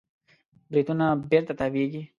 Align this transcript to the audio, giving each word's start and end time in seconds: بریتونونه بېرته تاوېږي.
بریتونونه 0.71 1.07
بېرته 1.31 1.53
تاوېږي. 1.59 2.01